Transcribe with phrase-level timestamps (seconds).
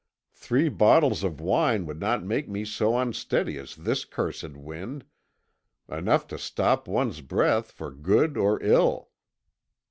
[0.33, 5.05] Three bottles of wine would not make me so unsteady as this cursed wind
[5.87, 9.11] enough to stop one's breath for good or ill.